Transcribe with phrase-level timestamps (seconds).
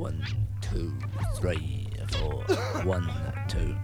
[0.00, 0.24] One,
[0.62, 0.94] two,
[1.36, 2.42] three, four.
[2.84, 3.06] One,
[3.48, 3.76] two.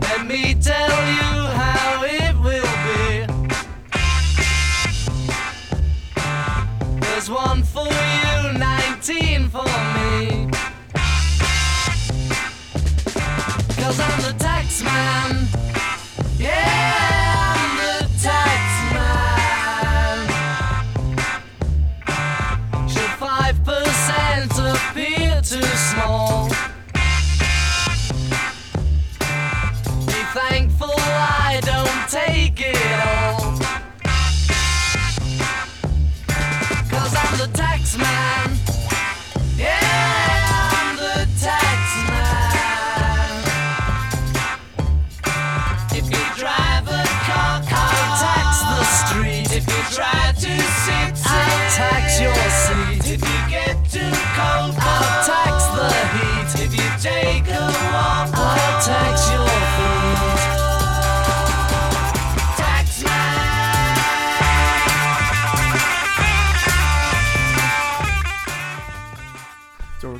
[0.00, 1.30] Let me tell you
[1.60, 3.26] how it will be.
[7.00, 9.64] There's one for you, 19 for
[9.96, 10.48] me.
[13.76, 15.63] Cause I'm the tax man.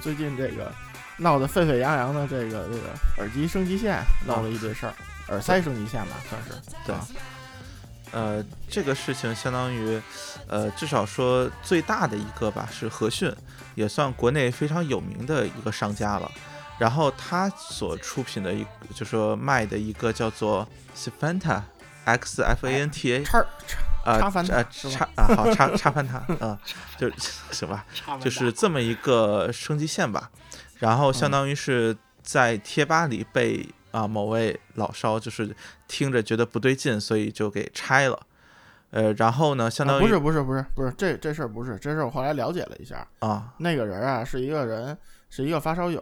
[0.04, 0.70] 最近这个
[1.16, 4.92] 闹得沸沸扬扬的这个这个耳机升级线闹了一堆事儿，
[5.28, 6.50] 耳塞升级线吧算是。
[6.84, 7.06] 对啊
[8.12, 9.98] 呃，这个事情相当于，
[10.46, 13.34] 呃，至少说最大的一个吧是和讯，
[13.74, 16.30] 也算国内非常有名的一个商家了。
[16.78, 21.62] 然后他所出品的一，就说卖的一个叫做 Xfanta
[22.04, 26.58] X F A N T A 叉叉啊插插啊好插插翻它啊，
[26.98, 27.10] 就
[27.50, 27.84] 行吧，
[28.20, 30.30] 就是这么一个升级线吧。
[30.78, 35.54] 然后相当于是在贴吧里被啊某位老烧就是
[35.88, 38.20] 听着觉得不对劲，所以就给拆了。
[38.90, 44.96] 呃，然后呢，相当于啊不是不是不是不是这这事儿不是这事儿，我后来了解了一下，啊那个人啊是一个人
[45.30, 46.00] 是一个发烧友，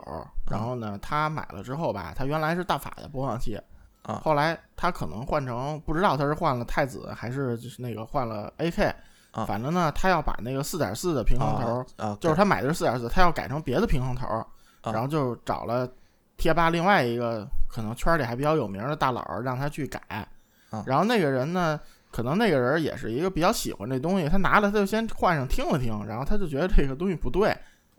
[0.50, 3.58] 然后呢他买了之后吧，他原来是大法的播放器，
[4.02, 4.20] 啊。
[4.24, 8.92] 后来他可能换成不知道他是换了太子还是就是那个换了 AK，、
[9.32, 9.44] 啊。
[9.44, 14.26] 反正呢他要把那个四点四的平衡头，就是他买的是四点四，他要改成别的平衡头，
[14.82, 14.92] 啊。
[14.92, 15.88] 然后就找了
[16.36, 20.00] 贴吧另外一个可能圈里还比较有名的大佬儿让他去改，
[20.70, 20.84] 啊。
[20.86, 21.78] 然后那个人呢，
[22.10, 27.50] 可能那个人也是一个比较喜欢这东西，他拿了他就先换上听了听，然后他就觉得这个东西不对，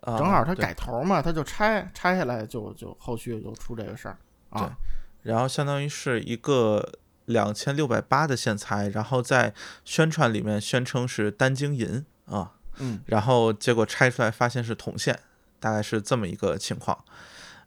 [0.02, 4.18] 啊正好他改头嘛，他就拆拆下来就就后续就出这个事儿
[4.50, 4.76] 啊，
[5.24, 6.94] 然后相当于是一个
[7.26, 9.54] 两千六百八的线材，然后在
[9.84, 15.20] 宣传里面宣称是单晶银啊，嗯然后结果拆出来发现是铜线，
[15.60, 17.04] 大概是这么一个情况。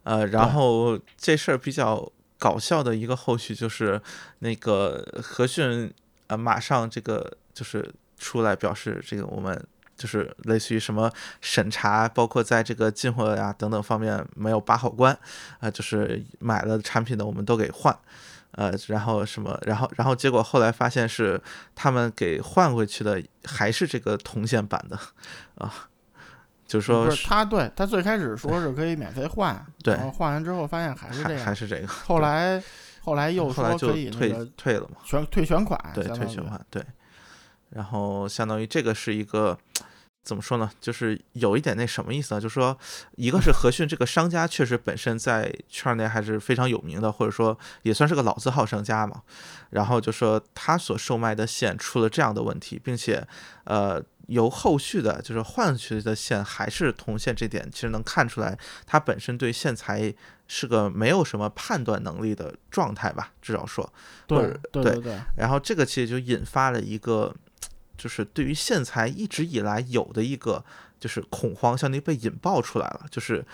[0.03, 4.01] 呃，然后这事儿比较搞笑的一个后续就是
[4.39, 5.93] 那个和讯
[6.27, 9.67] 呃马上这个就是出来表示这个我们。
[9.97, 15.17] 就是类似于什么审查，包括在这个进货呀等等方面没有把好关，
[15.59, 17.97] 啊、就是买了产品的我们都给换，
[18.51, 21.41] 呃，然后什么，然后然后结果后来发现是
[21.75, 24.97] 他们给换回去的还是这个铜线版的，
[25.55, 25.73] 啊，
[26.67, 32.61] 就是说不是他对他最开始说是可以免费换，对然后换完之后发现还是这样，还还是这个，后来
[33.01, 36.83] 后来又说可以那退个退了嘛，全退全款，对，退全款，对，
[37.69, 39.57] 然后相当于这个是一个。
[40.23, 40.69] 怎么说呢？
[40.81, 42.41] 就是有一点那什么意思呢？
[42.41, 42.77] 就是说，
[43.15, 49.21] 一个是和讯这个商家确实本身在圈内还是非常有名的，或者说也算是个老字号商家嘛。
[49.69, 53.25] 然后就说他所售卖的线出了这样的问题，并且
[53.63, 60.13] 呃由后续的就是换回去的线还是铜线，这点其实能看出来，他本身对线材
[60.45, 63.89] 是个没有什么判断能力的状态吧，至少说。
[64.25, 64.39] 对
[64.73, 67.33] 对对对对，然后这个其实就引发了一个，
[67.97, 70.63] 就是对于线材一直以来有的一个
[70.99, 73.45] 就是恐慌，相当于被引爆出来了，就是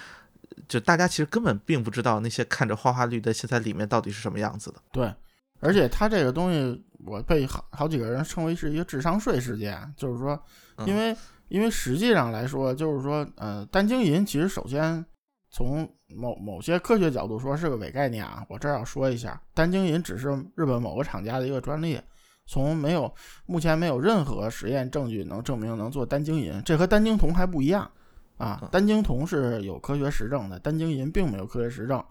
[0.67, 4.79] 就大家其实根本并不知道那些看着花花绿的线材里面到底是什么样子的。
[4.91, 5.13] 对，
[5.59, 10.39] 而且它这个东西，我被好好几个人称为是一个智商税事件，就是说，
[10.77, 11.15] 嗯因为、
[11.47, 15.03] 因为实际上来说，就是说，呃，单晶银其实首先
[15.49, 21.99] 从某某些科学角度说是个伪概念啊，我这儿要说一下，单晶银只是日本某个厂家的一个专利。
[22.45, 23.13] 从没有，
[23.45, 27.89] 目前没有任何实验证据能证明能做单晶银，这和单晶铜还不一样
[28.37, 28.69] 啊嗯。
[28.71, 32.03] 单晶铜是有科学实证的，单晶银并没有科学实证。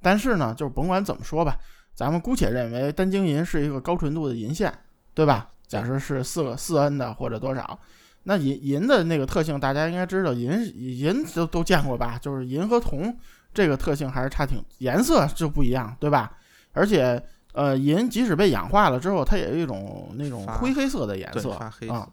[0.00, 1.56] 但是呢，就是甭管怎么说吧，
[1.94, 4.72] 咱们姑且认为单晶银是一个高纯度的银线，
[5.14, 5.48] 对吧？
[5.66, 7.78] 假设是四个四 N 的或者多少，
[8.22, 12.18] 那银银的那个特性大家应该知道，银银都都见过吧？
[12.18, 13.16] 就是银和铜
[13.52, 16.36] 这个特性还是差挺，颜色就不一样，对吧？
[16.72, 17.20] 而且
[17.56, 21.72] 呃，银即使被氧化了之后，它也有一种那种灰黑色的颜色啊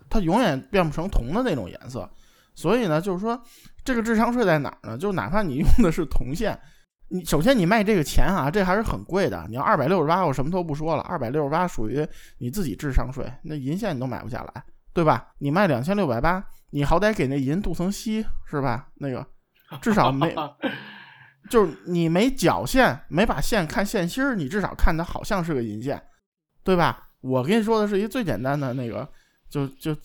[0.10, 2.10] 它永远变不成铜的那种颜色。
[2.56, 3.40] 所以呢，就是说
[3.84, 4.98] 这个智商税在哪儿呢？
[4.98, 6.58] 就哪怕你用的是铜线，
[7.10, 9.46] 你首先你卖这个钱啊，这还是很贵的。
[9.50, 12.08] 你要二百六十八，我什么都不说了，二百六十八属于
[12.38, 14.64] 你自己智商税，那银线你都买不下来，
[14.94, 15.28] 对吧？
[15.40, 18.88] 你卖两千六百八，你好歹给那银镀层锡是吧？
[18.96, 19.26] 那个
[19.82, 20.34] 至少没，
[21.50, 26.02] 就是你没绞线，没把线看线芯儿，你至少看它好像是个银线，
[26.64, 27.10] 对吧？
[27.22, 29.08] 我跟你说的是一最简单的那个，
[29.50, 29.96] 就就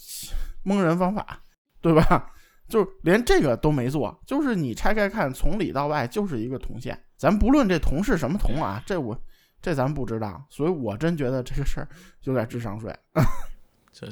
[0.62, 1.40] 蒙人方法，
[1.80, 2.30] 对吧？
[2.68, 7.02] 就连这个都没做，就是你拆开看，从里到外就是一个铜线。
[7.16, 9.18] 咱不论这铜是什么铜啊，这我
[9.62, 11.88] 这咱不知道，所以我真觉得这个事儿
[12.24, 12.94] 有点智商税。
[13.90, 14.06] 这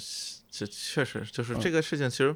[0.50, 2.34] 这确实就是这个事情，其实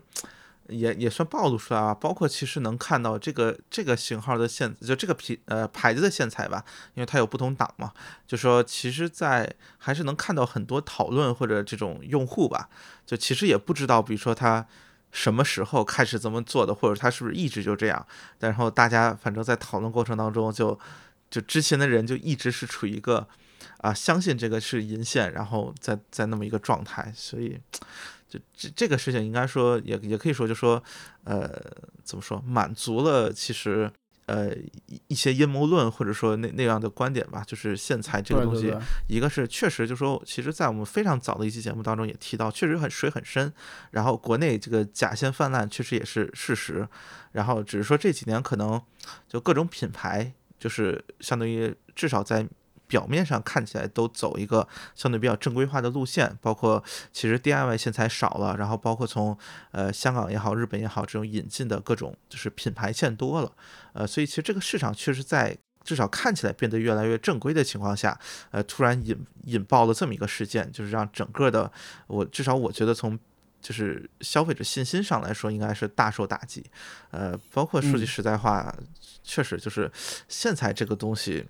[0.71, 1.95] 也也算暴露出来吧。
[1.95, 6.65] 包括其实能看到这个这个型号的线，就这个品呃牌子的线材吧，
[6.95, 7.93] 因为它有不同档嘛。
[8.27, 12.69] 就说其实，在还是能看到很多讨论或者这种用户吧，
[13.05, 14.67] 就其实也不知道，比如说他。
[15.13, 18.07] 什么时候开始这么做的，或者他是不是一直就这样？
[18.39, 20.79] 然后大家反正在讨论过程当中，就
[21.29, 23.27] 就之前的人就一直是处于一个
[23.79, 27.59] 啊相信这个是银线，然后在在那么一个状态，所以
[28.31, 30.83] 就这这个事情应该说也也可以说就说
[31.25, 31.51] 呃
[32.03, 33.93] 怎么说满足了其实。
[34.27, 34.55] 呃，
[35.09, 38.73] 一些阴谋论或者说那那样的观点吧，就是线材这个东西，
[39.09, 43.53] 一个是确实就说，其实，在我们非常早的一期节目当中也提到，确实很水很深。
[43.91, 46.87] 然后国内这个假线泛滥，确实也是事实。
[47.33, 48.81] 然后只是说这几年可能
[49.27, 52.47] 就各种品牌，就是相当于至少在。
[52.91, 54.67] 表面上看起来都走一个
[54.97, 56.83] 相对比较正规化的路线，包括
[57.13, 59.39] 其实 DIY 线材少了，然后包括从
[59.71, 63.53] 呃香港也好、日本也好这种引进的各种就是品牌线多了，
[63.93, 68.19] 呃，所以其实这个市场确实在至少看起来变得越来越正规的情况下，
[68.51, 71.71] 呃，突然引引爆了这么一个事件，就是让整个的
[72.09, 73.17] 我至少我觉得从
[73.63, 76.65] 就是消费者信心上来说，应该是大受打击，
[77.13, 78.75] 呃，包括说句实在话，
[79.23, 79.91] 确实就是
[80.29, 81.47] 线材这个东西。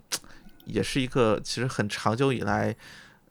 [0.65, 2.75] 也是一个其实很长久以来，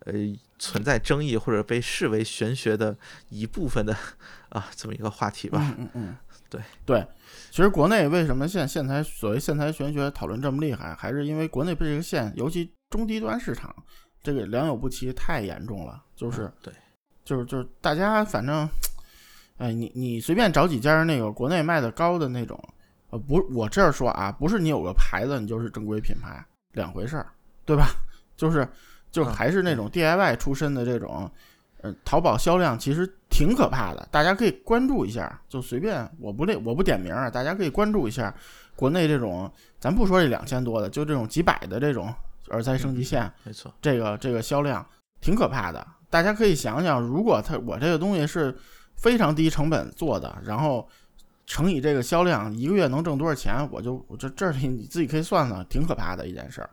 [0.06, 0.14] 呃，
[0.58, 2.96] 存在争议或者被视为玄学的
[3.30, 3.96] 一部分的
[4.50, 5.60] 啊，这么一个话题吧。
[5.62, 6.18] 嗯嗯嗯，
[6.50, 7.08] 对对。
[7.52, 13.76] 其实国内为什么现线材所谓线材玄学讨论这么厉害，还是因为国内这个线，尤其中低端市场，
[14.22, 16.04] 这个良莠不齐太严重了。
[16.16, 16.72] 就是对，
[17.26, 18.70] 就是就是大家反正，
[19.58, 22.62] 哎，你你随便找几家那个国内卖的高的那种，
[23.10, 26.46] 呃，不，我这儿说啊，不是你有个牌子你就是正规品牌。
[26.74, 27.26] 两回事儿，
[27.66, 27.90] 对吧？
[28.38, 28.68] 就是，
[29.12, 31.30] 就还是那种 DIY 出身的这种，
[31.82, 35.42] 呃，淘宝销量其实挺可怕的，大家可以关注一下。
[35.50, 38.34] 就随便，我不列，我不点名啊，大家可以关注一下
[38.76, 42.14] 国内这种，咱不说这两千多的，就这种几百的这种
[42.50, 44.86] 耳塞升级线，没错，这个这个销量
[45.20, 45.86] 挺可怕的。
[46.10, 48.58] 大家可以想想，如果他我这个东西是
[48.96, 50.88] 非常低成本做的，然后。
[51.50, 53.68] 乘以这个销量，一个月能挣多少钱？
[53.72, 56.70] 我就我这这里你自己可以算算，挺可怕的一件事儿，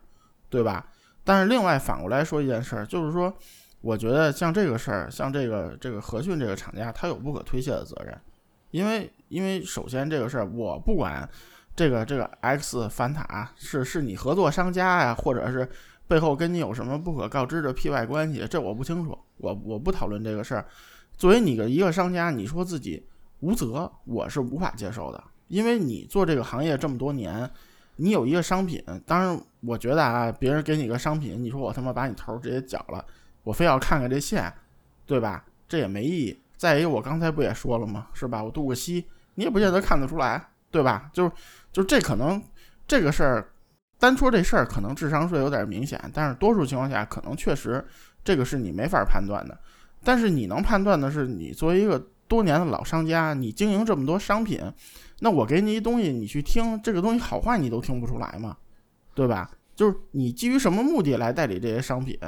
[0.51, 0.85] 对吧？
[1.23, 3.33] 但是另外反过来说一件事儿，就是说，
[3.81, 8.15] 我觉得像这个事儿，像这个这个和讯这个厂家，他有不可推卸的责任，
[8.69, 11.27] 因为因为首先这个事儿，我不管
[11.75, 15.67] 这个这个 X 反塔是是你合作商家呀，或者是
[16.07, 20.63] 背后跟你有什么不可告知的 P Y 关系，这我不清楚，我我不讨论这个事儿。
[21.17, 23.03] 作为你的一个商家，你说自己。
[23.39, 27.49] 无责，我是无法接受的，因为你做这个行业这么多年，
[27.97, 33.05] 你有一个商品，当然我觉得啊，别人给你个商品，你说我他妈把你头直接绞了，
[33.43, 34.51] 我非要看看这线，
[35.05, 35.45] 对吧？
[35.67, 36.39] 这也没意义。
[36.57, 38.07] 再一个，我刚才不也说了吗？
[38.13, 38.43] 是吧？
[38.43, 41.09] 我镀个锡，你也不见得看得出来，对吧？
[41.13, 41.31] 就是，
[41.71, 42.41] 就这可能
[42.87, 43.49] 这个事儿，
[43.99, 47.85] 单说这事儿可能智商税有点明显，但是多数情况下可能确实
[48.23, 49.55] 这个是你没法判断的。
[50.03, 52.03] 但是你能判断的是，你作为一个。
[52.27, 54.61] 多年的老商家，你经营这么多商品，
[55.19, 58.57] 那我给你一东西，你去听这个东西好坏，你都听不出来吗？
[59.15, 59.49] 对吧？
[59.75, 62.19] 就是你基于什么目的来代理这些商品？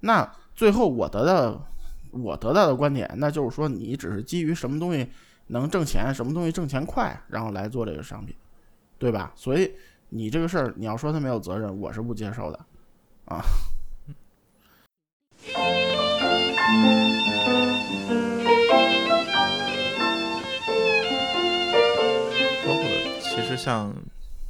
[0.00, 1.66] 那最后我得到
[2.10, 5.08] 我得到的观点，那就是说你只是基于什么东西
[5.48, 8.34] 能挣钱，什么东西挣钱快，然后来做这个商品，
[8.98, 9.32] 对吧？
[9.34, 9.72] 所以
[10.10, 12.58] 你这个事儿，你要说他没有责任，我是不接受的，
[13.24, 13.42] 啊。
[23.54, 23.94] 像，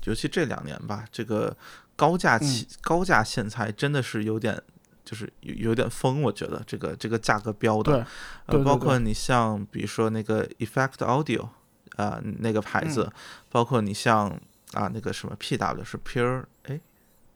[0.05, 1.55] 尤其这两年吧，这个
[1.97, 4.63] 高价起高价线材真的是有点，
[5.05, 6.23] 就是有有点疯。
[6.23, 8.07] 我觉得这个这个价格标的，
[8.47, 11.49] 呃，包括你像比如说那个 Effect Audio
[11.97, 13.13] 啊那个牌子，
[13.51, 14.29] 包括你像
[14.73, 16.81] 啊那个什么 PW 是 Pure 哎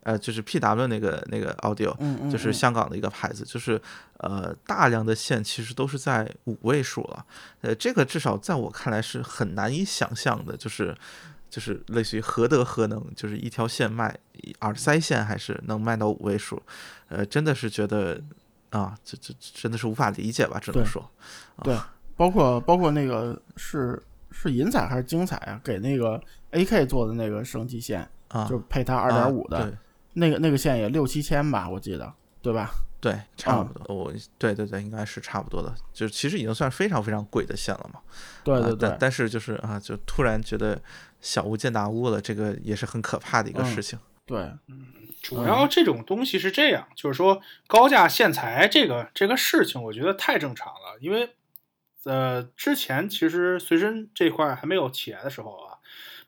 [0.03, 2.53] 呃，就是 PW 那个那个 Audio，嗯嗯，就是嗯。
[2.53, 3.79] 香港的一个牌子，就是
[4.17, 7.23] 呃大量的线其实都是在五位数了，
[7.61, 10.97] 呃，这个至少在我看来是很难以想象的，就是
[11.51, 14.17] 就是类似于何德何能，就是一条线卖
[14.61, 16.59] 耳塞线还是能卖到五位数，
[17.09, 18.19] 呃，真的是觉得
[18.69, 21.11] 啊，这这这真的是无法理解吧，只能对说，
[21.61, 21.77] 对，
[22.15, 25.59] 包括包括那个是是银彩还是精彩啊？
[25.61, 26.19] 给那个
[26.53, 29.77] AK 做的那个升级线，啊，就配它二点五的、
[30.13, 32.71] 那个那个线也六七千吧，我记得，对吧？
[33.01, 37.99] 对，差啊不多，我对对对，应该是差不多的，就其实已经算非常非常贵的线了嘛。
[37.99, 38.05] 啊
[38.43, 40.79] 对对对，但但是就是啊，就突然觉得
[41.21, 43.97] 小巫见大巫了，这个也是很可怕的一个嗯事情。
[44.25, 44.51] 对，
[45.21, 50.97] 主要这种东西是这样，就是说高价线材这个这个事情，我觉得太正常了。
[50.99, 51.35] 因为
[52.03, 55.77] 呃，之前其实随身这块还没有起来的时候啊，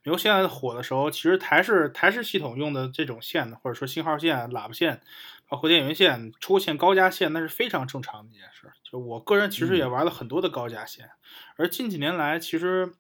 [0.01, 5.01] 比如现在火的时候，其实台式台式系统用的这种线，或者说信号线、喇叭线，
[5.47, 8.71] 包括电源线出现高价线，那是非常正常的一件事。
[8.83, 11.09] 就我个人其实也玩了很多的高价线，
[11.55, 12.93] 而近几年来，其实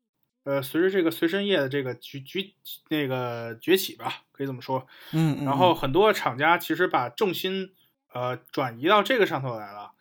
[0.43, 2.51] 呃，随着这个随身业的这个崛崛
[2.89, 7.73] 那个崛起吧，可以这么说，嗯，嗯然后很多厂家其实把重心
[8.13, 9.93] 呃转移到这个上头来了，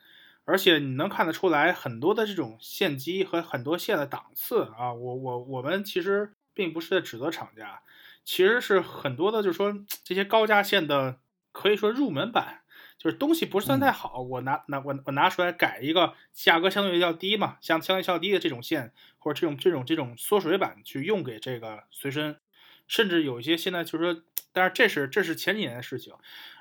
[0.44, 7.82] 而且你能看得出来很多的这种线机和很多线的档次啊，我我我们其实并不是在指责厂家，
[8.24, 11.18] 其实是很多的，就是说这些高价线的
[11.52, 12.58] 可以说入门版。
[12.98, 18.92] 就是东西不是算太好，我拿拿我我拿出来改一个价格相对较低嘛，相相对较低的这种线
[19.22, 22.40] 或者这种这种这种缩水版去用给这个随身，
[22.88, 26.12] 甚至有一些现在就是说，但是这是这是前几年的事情，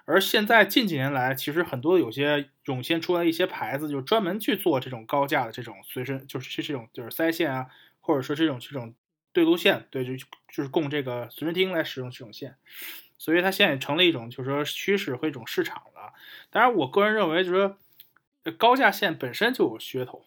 [0.05, 7.67] 而现在近几年来，其实很多有些涌现出来一些牌子，就专门去做这种高价的这种随身，就是这种就是塞线啊，
[7.99, 8.93] 或者说这种这种
[9.33, 12.55] 对路线，对，就就是供这个随身听来使用这种线，
[13.17, 16.13] 所以它现在也成了一种就是说趋势和一种市场了。
[16.51, 17.77] 当然，我个人认为就是说，
[18.57, 20.25] 高价线本身就有噱头，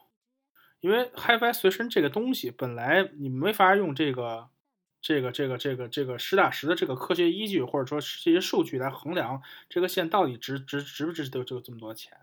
[0.85, 4.51] 因为 HiFi 随身这个东西本来你没法用这个。
[5.07, 12.17] 这个这个这个这个实打实的这个科学依据，或者说这些数据来衡量这个线到底值值值不值得这个这么多钱，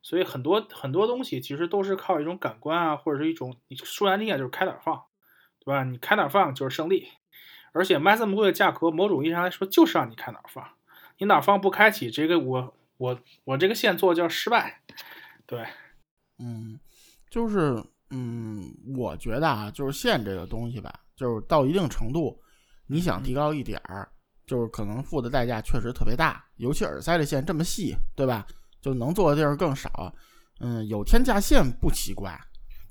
[0.00, 5.04] 所以很多很多东西其实都是靠一种感官啊，或者是一种你说难听点就是开哪放，
[5.58, 5.84] 对吧？
[5.84, 7.08] 你开哪放就是胜利，
[7.72, 10.66] 而且卖这么贵的价格，某种意义上来说就是让你开哪放，
[11.18, 14.80] 你哪放不开启，这个我我我这个线做叫失败，
[15.44, 15.66] 对，
[16.38, 16.80] 嗯，
[17.30, 18.64] 就是嗯，
[18.96, 22.38] 我觉得啊，就是线这个东西吧，就是到一定程度，
[22.86, 24.08] 你想提高一点儿，
[24.46, 28.46] 就是可能付的代价确实特别大，尤其耳塞的线这么细，对吧？
[28.80, 30.12] 就能做的地儿更少。
[30.60, 32.38] 嗯，有天价线不奇怪，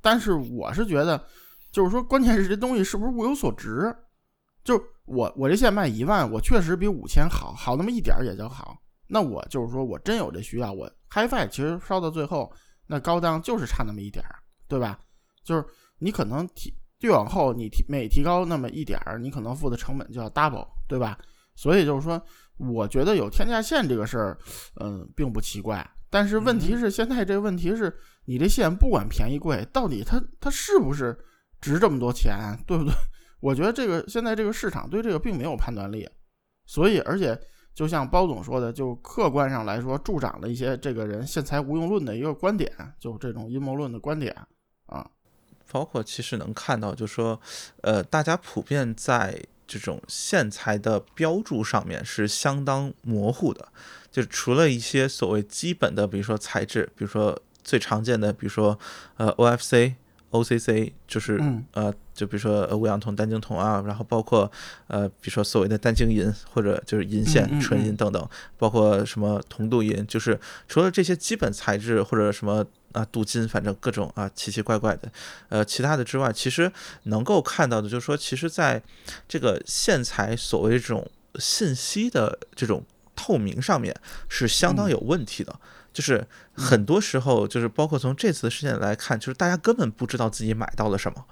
[0.02, 1.26] 但是我是觉得，
[1.72, 3.96] 就是说，关键是这东西是不是物有所值？
[4.64, 8.78] 就我我这线卖一万，我确实比五千好，好那么一点儿也就好。
[9.08, 12.52] 那我就是说我真有这需要，我 HiFi 其实烧到最后，
[12.88, 14.36] 那高档就是差那么一点儿，
[14.68, 15.00] 对吧？
[15.44, 15.66] 就是
[16.00, 21.18] 你可能提越往后，你提每提高那么一点儿，你可能付的成本就要 double，对吧？
[21.56, 22.22] 所以就是说，
[22.58, 24.38] 我觉得有天价线这个事儿，
[24.82, 25.88] 嗯，并不奇怪。
[26.10, 27.94] 但是问题是，现在这个问题是，
[28.26, 31.18] 你这线不管便宜贵，到底它它是不是
[31.60, 32.94] 值这么多钱，对不对？
[33.42, 36.10] 我觉得这个现在这个市场对这个并没有判断力，
[36.66, 37.40] 所以而且
[37.76, 44.34] 就像包总说的，就客观上来说，助长了一些这个人线材无用论的一个观点，就这种阴谋论的观点
[44.86, 45.06] 啊。
[45.70, 47.40] 包括其实能看到，就说，
[47.82, 53.68] 呃，大家普遍在这种线材的标注上面是相当模糊的，
[54.10, 58.80] 就除了一些所谓基本的，比如说材质，比如说最常见的，比如说
[59.18, 59.96] 呃 OFC、
[60.44, 64.52] OCC，就是、嗯呃，就比如说呃五氧铜、单晶铜啊，然后包括
[64.88, 72.66] 呃，比如说所谓的单晶银或者就是银线、嗯嗯纯银等等，包括什么铜镀银，就是除了这些基本材质或者什么。
[72.96, 75.12] 啊，镀金，反正各种啊奇奇怪怪的，
[75.50, 76.72] 呃，其他的之外，其实
[77.04, 78.82] 能够看到的，就是说，其实在
[79.28, 81.06] 这个线材所谓这种
[81.38, 82.82] 信息的这种
[83.14, 83.94] 透明上面
[84.30, 85.54] 是相当嗯有问题的。
[85.96, 91.24] 就是很多时候，就是包括从这次事件来看，就是大家根本不知道自己买到了什么，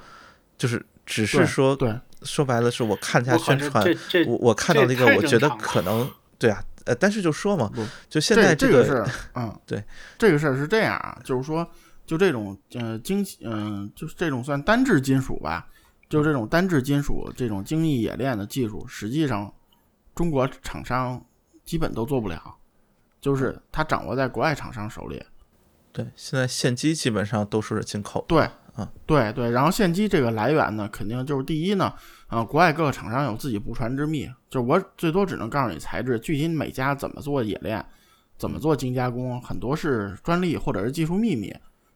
[0.58, 3.86] 就是只是说对，说白了是我看一下宣传，
[4.25, 6.10] 我我看到了一个我觉得可能。
[6.39, 9.84] 对啊，呃，但是就说嘛不，就现在这个事儿，嗯，对，
[10.17, 11.70] 这个事儿是这样啊，就是说，
[12.05, 15.67] 就这种呃精嗯、就是这种算单质金属吧，
[16.10, 19.53] 就这种单质金属这种精密冶炼的技术，实际上
[20.15, 21.24] 中国厂商
[21.63, 22.55] 基本都做不了，
[23.24, 25.24] 就是它掌握在国外厂商手里。
[25.94, 28.25] 对，现在线机基本上都是进口。
[28.27, 31.94] 对嗯，对对，然后线机这个来源呢，肯定就是第一呢，
[32.27, 37.86] 啊、国外各个厂商有自己不传之秘，就是我最多只能告诉你材质，具体每家怎么做冶炼，
[38.38, 41.56] 怎么做精加工，很多是专利或者是技术秘密。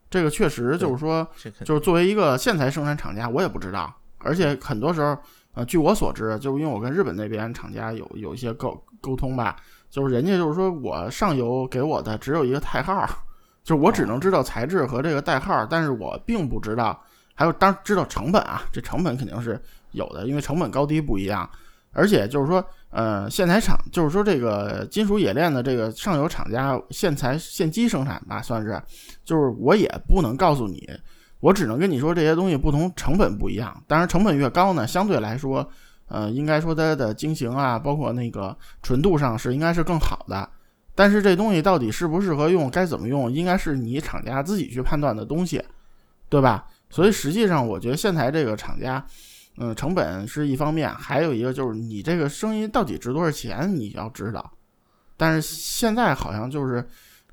[0.09, 1.27] 这个确实就是说，
[1.65, 5.17] 就是作为一个线材生产厂家，我也不知道，而且很多时候，
[5.53, 9.55] 呃，据我所知，就是因为我跟日本那边厂家有有一些沟沟通吧，
[9.89, 13.05] 就是人家就是说我上游给我的只有一个代号，
[13.63, 16.99] 就是我只能知道材质和这个代号，但是我并不知道，
[17.33, 19.59] 还有当知道成本啊，这成本肯定是
[19.91, 21.49] 有的，因为成本高低不一样，
[21.91, 28.81] 而且就是说，呃，线材厂就是说这个金属冶炼的这个上游厂家线材线机生产吧，算是，
[29.23, 30.87] 就是我也不能告诉你，
[31.39, 33.83] 我只能跟你说这些东西不同，成本不一样。
[33.87, 35.67] 当然，成本越高呢，相对来说，
[36.07, 40.49] 呃，应该说它的晶型啊，包括那个纯度上是应该是更好的。
[40.95, 45.63] 但是这东西到底适不适合用，该怎么用，应该是你厂家自己去判断的东西，
[46.27, 46.67] 对吧？
[46.89, 49.05] 所以实际上，我觉得线材这个厂家，
[49.57, 54.51] 嗯，成本是一方面，还有一个就是你这个声音到底值多少钱，你要知道。
[55.17, 56.87] 但是现在好像就是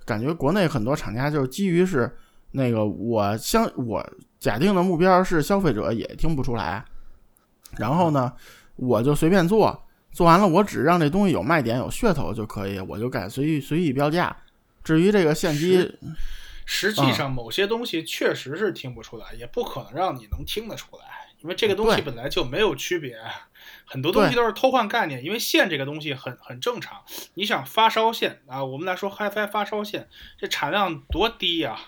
[0.04, 2.14] 感觉国内很多厂家就是基于是
[2.50, 4.04] 那个我相我
[4.40, 6.84] 假定的目标是消费者也听不出来，
[7.78, 8.32] 然后呢，
[8.76, 14.36] 我就随便做，做完了我只让这东西有卖点有噱头就可以，我就敢随意随意标价。
[14.82, 15.96] 至于这个现机，
[16.66, 21.04] 实际上某些东西确实是听不出来，也不可能让你能听得出来，
[21.40, 23.18] 因为这个东西本来就没有区别，
[23.86, 25.24] 很多东西都是偷换概念。
[25.24, 27.02] 因为线这个东西很很正常，
[27.34, 31.78] 你想发烧线啊，我们来说 HiFi 发烧线，这产量多低呀、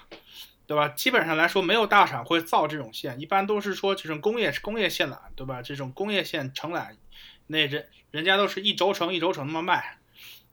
[0.67, 0.89] 对吧？
[0.89, 5.63] 基本上来说，没有大厂会造这种线，一般都是说这种工业工业线缆，对吧？
[5.63, 6.97] 这种工业线承揽，
[7.47, 9.99] 那人人家都是一轴承一轴承那么卖，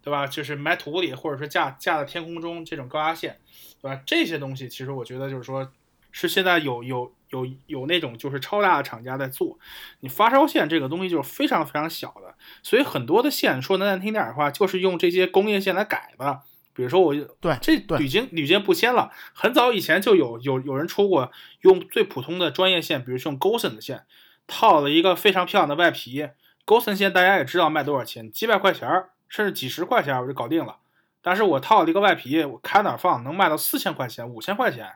[0.04, 0.28] 对吧？
[0.28, 3.40] 就是埋土里，或者说架架在天空中这种高压线，
[3.82, 4.02] 对吧？
[4.06, 5.72] 这些东西其实我觉得就是说，
[6.12, 9.58] 是现在有有有有那种就是超大的厂家在做。
[10.02, 16.42] 你发烧线这个东西就是非常非常小的，所以很多的线说难听点的话，就是用这些工业线来改的。
[16.74, 21.32] 比如说我对这对屡经屡见不鲜了，很早以前就有有有人出过
[21.62, 24.06] 用最普通的专业线，比如说用 Gosen 的线，
[24.48, 26.30] 套了一个非常漂亮的外皮。
[26.66, 30.78] Gosen 线大家也知道卖多少钱，几百块钱儿甚至几十块钱我就搞定了。
[31.22, 34.94] 但是我套了一个外皮，我开哪儿放能卖到四千块钱、五千块钱，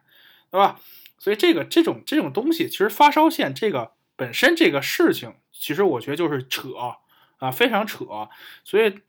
[0.52, 0.80] 对吧？
[1.20, 6.70] 所以这个这种这种东西，其实发烧线这个本身这个事情，其实我觉得就是扯
[7.40, 8.06] 啊，非常扯。
[8.64, 9.00] 所以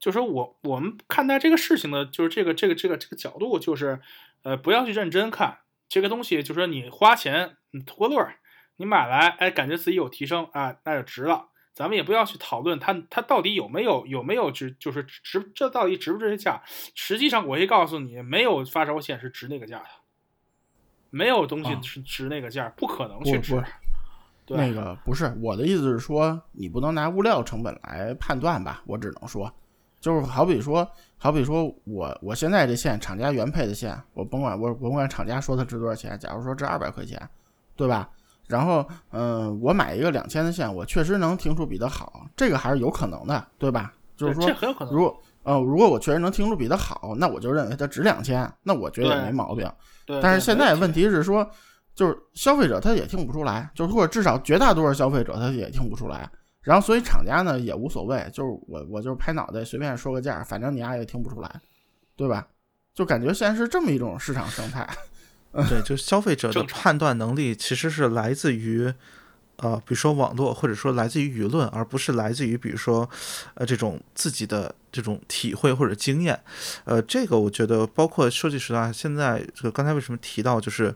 [0.00, 4.00] 就说我我们看待这个事情的，就是这个这个这个这个角度，就是
[4.42, 5.58] 呃，不要去认真看
[5.88, 8.36] 这个东西，就说你花钱你图个乐儿，
[8.76, 11.48] 你买来哎，感觉自己有提升啊，那就值了。
[11.72, 16.62] 咱们也不要去讨论它它到底有没有有没有值，就是值这到底值不值这价。
[16.94, 19.86] 实际上，我可以告诉你，没有发烧线是值那个价的，
[21.10, 23.66] 没有东西啊是值那个价，不可能去值不不。
[24.46, 28.82] 对，那个不是我的意思是说，你不能拿物料成本来判断吧？
[28.86, 29.50] 我只能说，
[30.00, 37.20] 就是好比说，好比说我我现在这线厂家原配的线，我甭管我甭管厂家说它值多少钱，假如说值二百块钱，
[37.76, 38.08] 对吧？
[38.48, 43.92] 然后嗯、我买一个两千的线，我确实能听出比它好，这个还是有可能的，对吧？
[44.16, 44.50] 就是说。
[44.90, 49.70] 如果呃如果我确实能听出比它好，那我就认为它值两千，那我觉得也没毛病。
[50.04, 51.48] 对，但是现在问题是说，
[51.94, 56.28] 就是消费者他也听不出来，就是或者至少绝大多数消费者他也听不出来。
[56.62, 61.60] 然后所以厂家呢也无所谓，就是我我就是拍脑袋随便说个价，反正你丫也听不出来，
[62.16, 62.46] 对吧？
[62.94, 64.88] 就感觉现在是这么一种市场生态。
[65.68, 68.92] 对，就消费者的判断能力其实是来自于，
[69.62, 73.08] 呃，比如说网络，或者说来自于舆论，而不是来自于比如说，
[73.54, 76.40] 呃，这种自己的这种体会或者经验。
[76.84, 80.94] 呃，这个我觉得，包括说句实话，现在这个刚才为什么提到就是，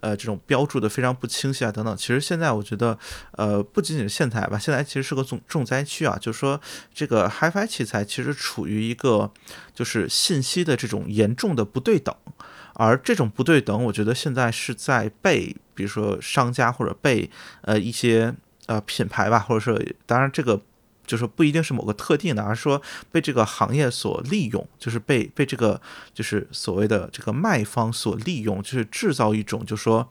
[0.00, 1.94] 呃，这种标注的非常不清晰啊等等。
[1.94, 2.98] 其实现在我觉得，
[3.32, 6.58] 呃，不仅仅是线材吧，现在其实是个重重灾区啊，就是说
[6.94, 9.30] 这个 HiFi 器材其实处于一个
[9.74, 12.14] 就是信息的这种严重的不对等。
[12.78, 18.34] 而这种不对等，我觉得现在是在被，比如说商家或者被呃一些
[18.66, 20.60] 呃品牌吧，或者说当然这个
[21.06, 25.80] 就是不一定是某个特定的，而是说被这个行业所利用，就是被被这个
[26.12, 30.10] 就是所谓的这个卖方所利用，就是制造一种就是说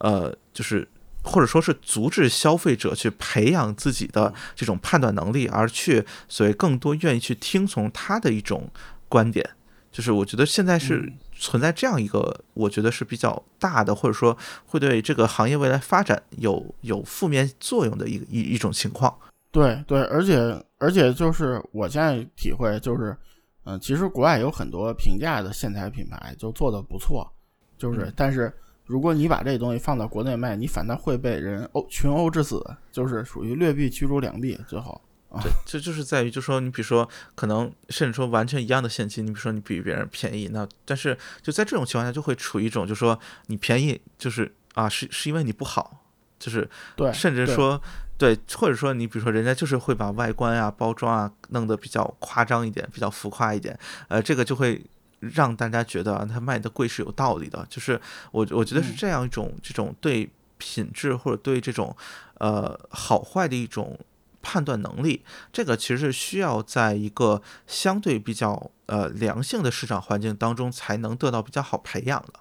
[0.00, 0.86] 呃就是。
[1.26, 8.70] 或者说是阻止消费者去培养自己的这种判断能力，而去所谓更多愿意去听从他的一种
[9.08, 9.48] 观点，
[9.90, 19.14] 就是我觉得现在是存在这样一个，我觉得是比较大的，或者说会对这个行业未来发展有有负面作用的一一一种情况。
[19.50, 20.36] 对对，而且
[20.78, 23.16] 而且就是我现在体会就是，
[23.64, 27.30] 嗯、其实国外有很多平价的线材品牌就做的不错，
[27.78, 28.52] 就是、嗯但是
[28.84, 35.00] 如果你把这东西放到国内卖，你反倒会被人殴群殴致死，就是属于劣币驱逐良币，最后。
[35.42, 46.04] 对，这就是在于，就说你比如说，可能甚至说完全一样的现金，你比如说你比别人便宜，那但是就在这种情况下，就会处于一种，就说你便宜就是啊，是是因为你不好，
[46.38, 47.80] 就是对，甚至说
[48.16, 54.84] 对，或者说你比如说人家就是会把外观啊、包装啊弄得比较夸张一点，比较浮夸一点，呃，这个就会
[55.20, 61.96] 让大家觉得他卖的贵是有道理的，就是我我觉得是这样一种这种对品质或者对这种
[62.38, 63.98] 呃好坏的一种。
[64.44, 72.34] 判断能力，这个其实是需要在一个相对比较呃良性的市场环境当中才能得到比较好培养的，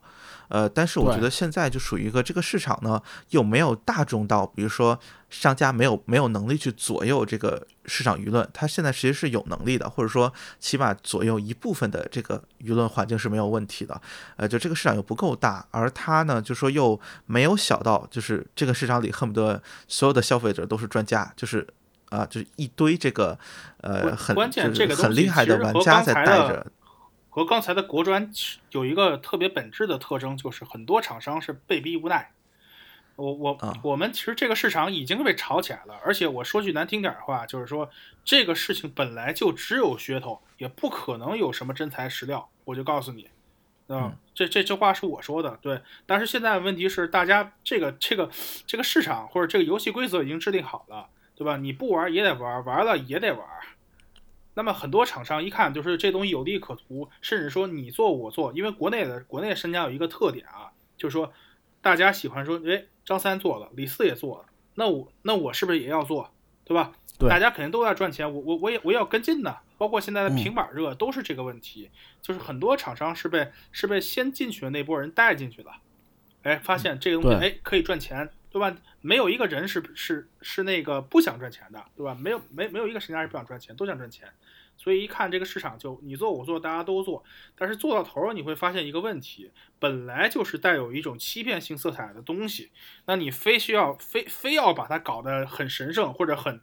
[0.49, 13.99] 呃，但是我觉得现在就属于一个这个市场呢又没有大众到，比如说商家没有没有能力去左右这个市场舆论，他现在其实是有能力的，或者说起码左右一部分的这个舆论环境是没有问题的，
[14.35, 21.65] 呃，就这个市场又不够大，而他呢就说又没有小到就是这个市场里恨不得所有的消费者都是专家，就是。
[22.13, 23.39] 啊，就是一堆这个，
[23.81, 26.71] 呃，很关键这个很厉害的玩家在带着。
[27.29, 28.31] 和刚才的国专
[28.69, 32.31] 有一个特别本质的特征，就是很多厂商是被逼无奈。
[33.15, 37.89] 我我我们其实这个市场已经被炒起来了，而且我说句难听点的话，就是说
[38.23, 42.47] 这个事情本来就只有噱头，也不可能有什么真材实料。
[42.65, 43.27] 我就告诉你，
[43.89, 45.81] 嗯，这这这话是我说的，对。
[46.05, 48.29] 但是现在问题是，大家这个这个
[48.67, 51.07] 这个市场或者这个游戏规则已经制定好了。
[51.43, 51.57] 对吧？
[51.57, 53.45] 你不玩也得玩，玩了也得玩。
[54.53, 61.33] 那么很多厂商一看就是这东西有利可图，甚至说你做我做，因为国内的国内商家有一个特点啊，就是说
[61.81, 66.31] 大家喜欢说，哎，张三做了，李四也做了，那我那我是不是也要做？
[66.63, 66.93] 对吧？
[67.19, 69.57] 对，大家肯定都在赚钱，我我我也我也要跟进呢。
[69.77, 71.89] 包括现在的平板热都是这个问题，
[72.21, 75.71] 就是很多厂商是被是被先进去的那波人带进去的，
[76.43, 78.29] 哎，发现这个东西哎可以赚钱。
[78.53, 78.73] 对吧？
[79.01, 82.13] 没有一个人是是是那个不想赚钱的，对吧？
[82.13, 84.31] 没有没没有一个商家是不想赚钱，都想赚钱。
[84.77, 87.23] 所以一看这个市场，就你做我做，大家都做。
[87.55, 92.71] 但是做到头儿，你会发现一个问题：本来就是带有一种欺骗性色彩的东西，
[93.05, 96.61] 那你非需要非非要把它搞得很神圣或者很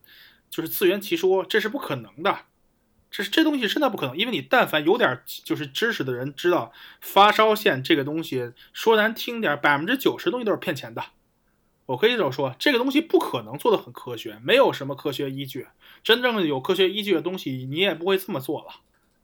[0.49, 2.47] 就是自圆其说，这是不可能的。
[3.11, 11.03] 这这东西真的不可能，因为你但凡有点就是知识的人知道，发烧线这个东西说难听点，百分之九十东西都是骗钱的。
[11.91, 15.67] 我可以这么说，这个东西不可能做的很科学，没有什么科学依据。
[16.05, 18.67] 真正有科学依据的东西，你也不会这么做了。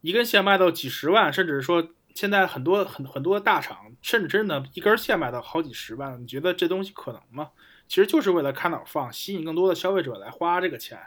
[0.00, 7.50] 一根线卖到几十万，甚至说现在很多很很多大厂，甚至真的一根线卖到好几十万，你觉得这东西可能吗？
[7.86, 10.98] 其实就是为了开脑放，吸引更多的消费者来花这个钱。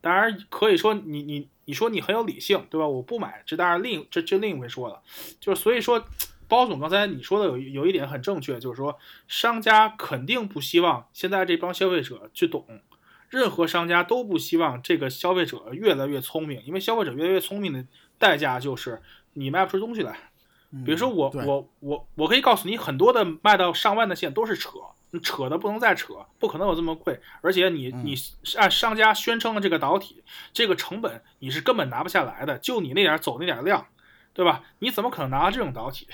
[0.00, 2.86] 当然可以说你你你说你很有理性，对吧？
[2.86, 5.02] 我不买，这当然另这这另一回说了。
[5.40, 6.04] 就是所以说。
[6.48, 12.66] 包总，刚才你说的有有一点很正确，就是说商家肯定不希望现在这帮消费者去懂，
[13.28, 17.84] 任何商家都不希望这个消费者越来越聪明，因为消费者越来越聪明的
[18.18, 19.00] 代价就是
[19.32, 20.16] 你卖不出东西来。
[20.86, 24.78] 比如说我我我我可以告诉你，很多的卖到上万的线都是扯，
[25.22, 28.14] 扯的不能再扯，不可能有这么贵，而且你你
[28.56, 30.22] 按商家宣称的这个导体，
[30.54, 33.86] 这个成本你是根本拿不下来的，就你那点走那点量，
[34.32, 34.62] 对吧？
[34.78, 36.08] 你怎么可能拿到这种导体？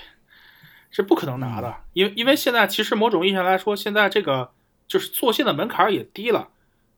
[0.90, 4.50] 是不可能拿的，因为因为现在其实某种意义上来说，现在这个
[4.86, 6.48] 就是做线的门槛也低了。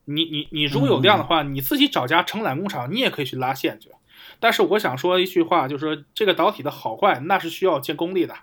[0.05, 3.91] 你你你如果有量的话，你自己找家承揽工厂，你也可以去拉线去。
[4.39, 8.35] 但是我想说一句话，就是说这个导体的好坏，那是需要建功力的。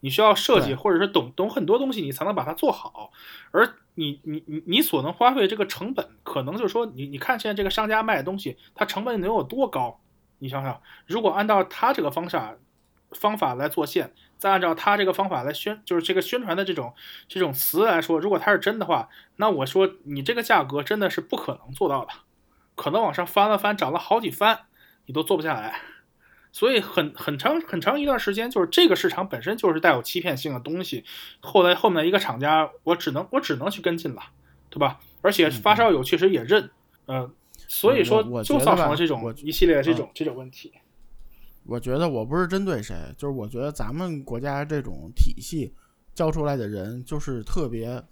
[0.00, 3.10] 你需要设计，或者是懂懂很多东西，你才能把它做好。
[3.52, 10.00] 而你你你你所能花费这个成本，可能就是说你你看现在这个商家卖的东西，它成本能有多高？
[10.40, 12.54] 你想想，如果按照他这个方法
[13.14, 14.12] 方法来做线。
[14.36, 16.92] 再按照他这个方法来宣，就是这个宣传的这种
[17.28, 22.12] 这种词来说，如果它是真的话，那我说你这个价格真的是不可能做到的，
[22.74, 24.66] 可能往上翻了翻，涨了好几番，
[25.06, 25.80] 你都做不下来。
[26.52, 31.04] 所以很很长很长一段时间，就是这个市场本身就是带有欺骗性的东西。
[31.40, 34.22] 后来后面一个厂家，我只能我只能去跟进了，
[34.68, 35.00] 对吧？
[35.22, 36.70] 而且发烧友确实也认，
[37.06, 37.32] 嗯，
[37.66, 40.72] 所以说就造成了这种一系列这种这种问题。
[41.66, 45.74] 我觉得我不是针对谁，就是我觉得咱们国家这种体系
[46.14, 48.02] 教出来的人就是特别，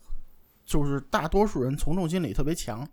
[0.65, 2.88] 就是大多数人从众心理特别强，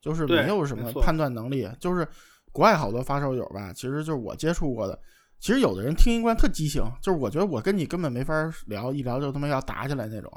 [0.00, 1.68] 就是没有什么判断能力。
[1.78, 2.06] 就是
[2.52, 4.98] 国外好多发烧友吧，其实就是我接触过的，
[5.38, 8.34] 其实有的人听一贯特畸形，就是我觉得我跟你根本没法
[8.66, 10.30] 聊，一聊就他妈要打起来那种。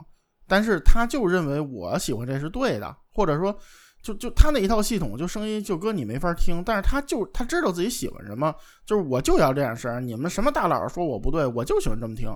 [0.48, 3.58] 但是他就认为我喜欢这是对的，或者说。
[4.04, 8.54] 就就他那一套系统，就声音就搁你没法听，但是他就他知道自己喜欢什么，
[8.86, 12.30] 就是我就要这样声，你们什么大佬说我不对，我就喜欢这么听，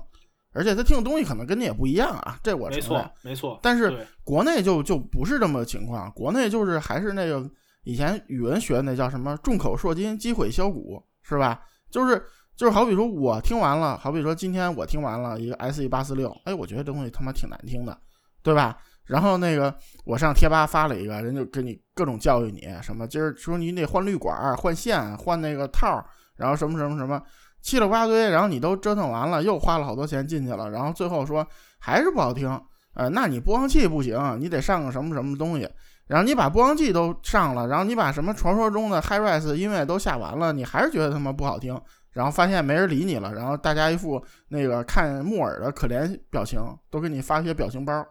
[0.52, 3.12] 而且他听的东西可能跟你也不一样啊，这我没承认错。
[3.22, 3.60] 没错。
[3.62, 7.46] 但是国内就就不是这么个情况，国内就是还是那个
[7.84, 11.60] 以前语文学的那叫什么“众口铄金，积毁销骨”，是吧？
[11.90, 12.24] 就是
[12.56, 17.98] 就是好比说我听完了，好比说今天我听完了一个 S E 八四六，哎，我觉得这东西他妈挺难听的，
[18.42, 18.78] 对吧？
[19.08, 26.04] 然后那个我上贴吧发了一个，人就给你各种教育你，什么今儿说你得换滤管、换线、换那个套，
[26.36, 27.20] 然后什么什么什么，
[27.62, 31.46] 七了八堆，然后你都折腾完了，又花了好多钱进去了，然后最后说
[31.80, 32.48] 还是不好听，
[32.94, 35.68] 呃，那你播放器不行，你得上个什么什么东西，
[36.06, 41.80] 然后你把播放器都上了，然后你把什么传说中的 High Res 音乐都下完了，你还是觉得他妈不好听，
[42.12, 48.06] 然后发现没人理你了，然后大家一副那个看木耳的可怜表情，都给你发些表情包，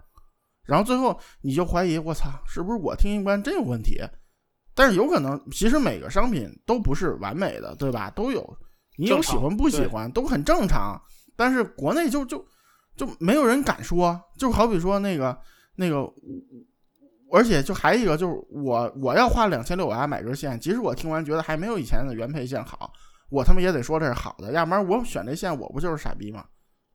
[0.67, 3.99] 然后最后你就怀疑，我操，是不是我听音观真有问题？
[4.75, 8.11] 但是有可能，其实每个商品都不是完美的，对吧？
[8.11, 8.47] 都有
[8.97, 11.01] 你有喜欢不喜欢，都很正常。
[11.35, 12.45] 但是国内就就
[12.95, 15.35] 就没有人敢说，就好比说那个
[15.75, 16.07] 那个，
[17.31, 22.91] 而且就还一个就是我我要花两千六百买根线，即使我听完觉得还没有以前的原配线好，
[23.29, 26.45] 我他妈也得说这是好的，要不然我选这线我不就是傻逼吗？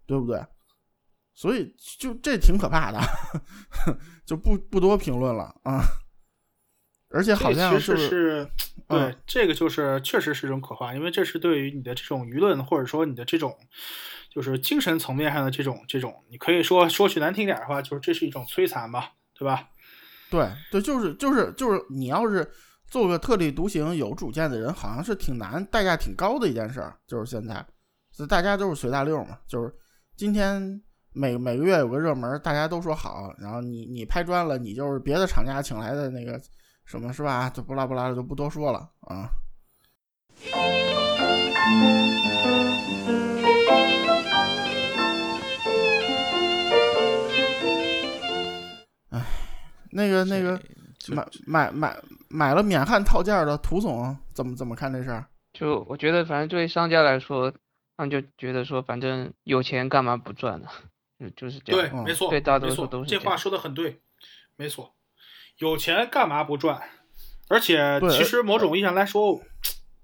[0.06, 0.44] 对不对？
[1.35, 3.01] 所以就这挺可怕的，
[4.27, 5.83] 就不不多评论了啊。
[7.14, 8.47] 而且好像是
[8.88, 13.55] 对、嗯这个就是确实是一种可怕，因为这是对于你的这种舆论或者说你的这种
[14.31, 19.68] 就是精神层面上的这种这种，你可以说说句难听点的话，就是这是一种摧残吧，对吧？
[20.31, 22.51] 对对，就是就是就是，你要是
[22.88, 26.99] 做个特立独行、有主见的人，好像是挺难，代价挺高的一件事儿。
[27.07, 27.62] 就是现在，
[28.11, 29.71] 就大家都是随大溜嘛，就是
[30.16, 30.81] 今天
[31.14, 36.40] 每每个月有个热门，大家都说好，然后你你拍砖了，你就是别的厂家请来的那个
[36.87, 37.51] 什么是吧？
[37.51, 39.29] 就不拉不拉的就不多说了啊。
[49.11, 49.22] 哎，
[49.90, 50.59] 那个那个
[51.09, 51.94] 买买买
[52.31, 55.27] 买了免焊套件的涂总怎么怎么看这事儿？
[55.53, 57.53] 就我觉得，反正对商家来说，
[57.98, 60.68] 他们就觉得说，反正有钱干嘛不赚呢？
[60.70, 60.91] 就
[61.30, 64.00] 就是这对，没错，对大多数没错都是这这话说的很对，
[64.56, 64.94] 没错，
[65.58, 66.80] 有钱干嘛不赚？
[67.48, 69.40] 而且其实某种意义上来说，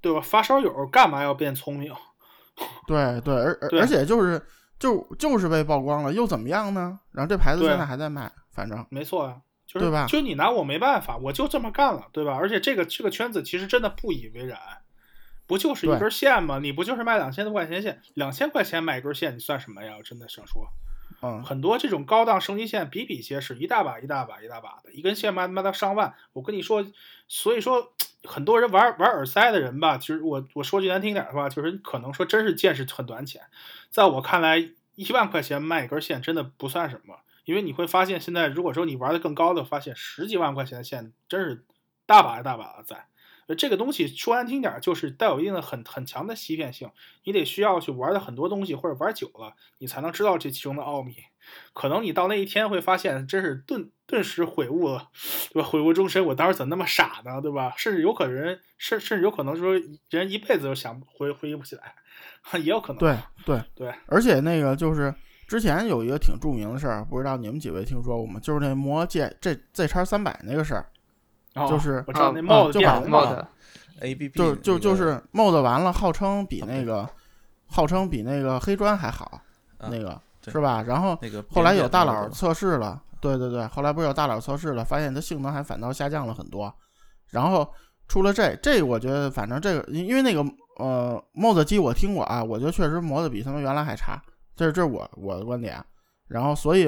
[0.00, 0.20] 对吧？
[0.20, 1.94] 发烧友干嘛要变聪明？
[2.86, 4.44] 对对，而而而且就是
[4.78, 6.98] 就就是被曝光了，又怎么样呢？
[7.12, 12.34] 然后这牌子现在还在卖，反正没错啊，就是对吧就你拿我没办法，我就这么干了，对吧？
[12.34, 14.58] 而且这个这个圈子其实真的不以为然，
[15.46, 16.58] 不就是一根线吗？
[16.58, 19.94] 你不就是卖两千多块钱线，两千块钱买一根线，你算什么呀？
[19.96, 20.66] 我真的想说，
[21.20, 26.14] 嗯很多这种高档升级线比比皆是，一大把一大把一大把的，一根线卖卖到上万。
[26.32, 26.86] 我跟你说，
[27.26, 27.92] 所以说
[28.24, 33.42] 很多人玩玩耳塞的人吧，其实我我说句难听点的话，就是可能说真是见识很短浅。
[33.90, 41.64] 在我看来，一万块钱卖一根线真的不算什么，因为你会发现现在如果说你玩的更高的，发现十几万块钱的线真是
[42.06, 43.07] 大把大把的在。
[43.48, 46.90] 呃这个东西说难听点儿，就是带有一定的很很强的欺骗性，
[47.24, 51.16] 你得需要去玩的很多东西，或者玩久了，你才能知道这其中的奥秘。
[51.72, 55.08] 可能你到那一天会发现，真是顿顿时悔悟了，
[55.50, 55.66] 对吧？
[55.66, 57.72] 悔悟终身，我当时怎么那么傻呢，对吧？
[57.78, 59.72] 甚至有可能人，甚甚至有可能说
[60.10, 61.94] 人一辈子都想回回忆不起来，
[62.60, 62.98] 也有可能。
[62.98, 65.14] 对对对，而且那个就是
[65.46, 68.38] 之前有一个挺著名的事儿，不知道你们几位听说过吗？
[68.40, 70.86] 就是那魔戒这 Z 叉三百那个事儿，哦
[71.66, 73.46] 就是我知道那啊帽子就把变红了，帽子
[74.00, 77.08] ，A B B 就就就是 MOD 完了，号称比那个
[77.66, 79.40] 号称比那个黑砖还好，
[79.78, 80.82] 啊那个是吧？
[80.86, 86.72] 然后那个后来有大佬测试了，对对对，后来不是有大佬测试了，发现它性能还反倒下降了很多。
[87.30, 87.70] 然后
[88.06, 90.42] 出了这这，我觉得反正这个，因因为那个
[90.78, 94.22] 呃 MOD 机我听过啊，我觉得确实磨的比他们原来还差，
[94.56, 95.84] 这是这是我我的观点。
[96.28, 96.86] 然后所以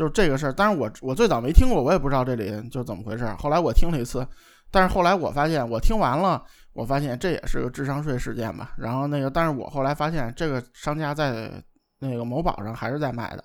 [0.00, 3.26] 就是这个事儿，当然我我最早没听过，我也不知道这里就怎么回事。
[3.38, 4.26] 后来我听了一次，
[4.70, 8.72] 但是后来我发现我听完了，我发现这也是个智商税事件吧。
[8.78, 11.52] 然后那个，但是我后来发现这个商家在
[11.98, 13.44] 那个某宝上还是在卖的，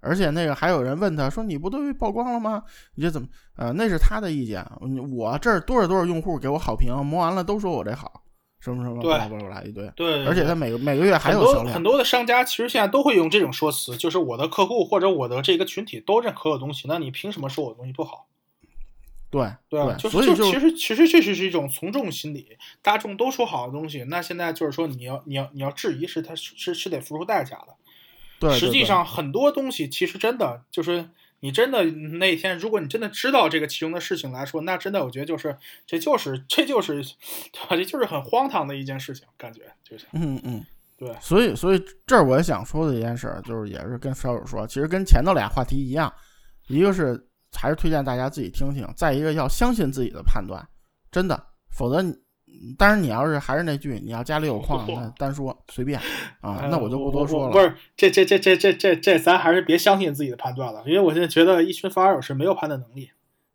[0.00, 2.60] 而且那个还有人问他说：“你不都被曝光了吗？
[2.96, 3.28] 你这怎么？
[3.54, 4.66] 呃，那是他的意见。
[5.14, 8.24] 我这儿多少多少用户给我好评，磨完了都说我这好，
[8.60, 9.84] 什么什么，对巴拉巴拉一堆。
[9.94, 11.82] 对，对对而且他每个每个月还很有销量多很。
[11.82, 18.26] 多的商家其实现在都会用这种说辞，就是我的客户或者我的这个群体都认可我的东西，那你凭什么说我的东西不好？
[19.28, 27.74] 对对啊，就是就所以就其实其实这是一种从众心理，大众都说好的东西，那现在就是说你要你要你要质疑是他是是是得付出代价的。
[28.38, 31.08] 对实际上很多东西其实真的就是
[31.46, 35.56] 你真的那天，如果你真的知道这个其中的事情来说，那真的我觉得就是
[35.86, 36.94] 这就是这就是
[37.52, 37.76] 对吧？
[37.76, 46.12] 这就是很荒唐的一件事情，感觉就是嗯嗯，对，所以，所以这儿我也想说的一件事儿，就是也是跟烧友说，其实跟前头俩话题一样，
[46.66, 50.60] 一个是还是推荐大家自己听听，再一个要相信自己的判断，
[51.12, 52.12] 真的，否则你，
[52.78, 56.00] 当然你要是还是那句，你要家里有矿， 那单说随便
[56.40, 57.52] 啊，那我就不多说了。
[57.52, 63.10] 不是，这这这这这这这，咱还是别相信自己的判断了，因为我现在觉得一群发烧友是没有判断能力，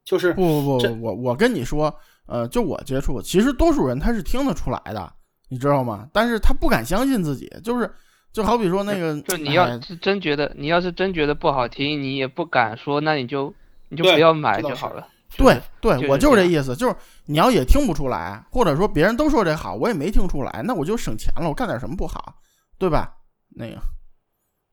[0.06, 1.94] 就是不不这不，我我跟你说，
[2.28, 5.12] 呃，就我接触，其实多数人他是听得出来的，
[5.50, 6.08] 你知道吗？
[6.14, 7.90] 但是他不敢相信自己，就是
[8.32, 13.54] 就好比说那个，就你要哎是真觉得，你要是真觉得不好听，你也不敢说，那你就
[13.90, 15.08] 你就不要买就好了。
[15.38, 22.36] 对对，我就是这意思，就是你要也听不出来，或者说别人都说这好，我也没听出来，那我就省钱了，我干点什么不好，
[22.78, 23.16] 对吧？
[23.50, 23.80] 那个，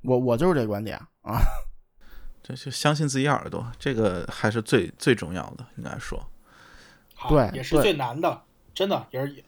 [0.03, 1.41] 我我就是这观点啊。
[2.41, 6.19] 这就相信自己耳朵，这个还是最最重要的，应该说。
[7.29, 8.43] 对对也是最难的，
[8.73, 9.45] 真的也是也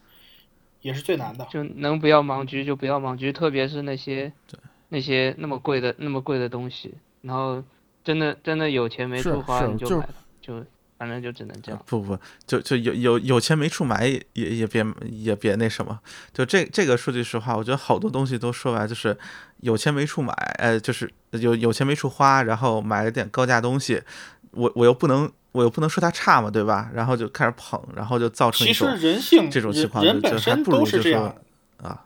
[0.81, 1.47] 也是最难的。
[1.49, 7.63] 就能不要盲狙就不要盲狙，特别是那些对那些那么贵的那么贵的东西，然后
[8.05, 10.63] 真的真的有钱没处花你就买了，就
[11.01, 11.83] 反正就只能这样。
[11.87, 15.99] 不不，就就有有有钱没处买也也也别也别那什么，
[16.31, 19.17] 就这这个说句实话，我觉得好多东西都说白就是
[19.61, 24.03] 有钱没处买，呃，就是有有钱没处花，然后买了点高价东西，
[24.51, 26.91] 我我又不能我又不能说它差嘛，对吧？
[26.93, 31.35] 然后就开始捧，然后就造成一其实种人性这种情况就就还人本身不如都是就说这样。
[31.83, 32.05] 啊。